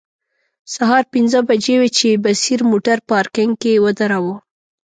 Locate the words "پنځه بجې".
1.13-1.75